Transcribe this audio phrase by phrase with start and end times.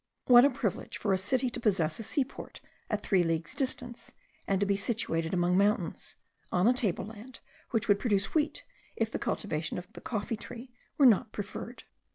[0.25, 2.59] What a privilege for a city to possess a seaport
[2.89, 4.13] at three leagues distance,
[4.47, 6.15] and to be situated among mountains,
[6.51, 7.39] on a table land,
[7.69, 11.83] which would produce wheat, if the cultivation of the coffee tree were not preferred!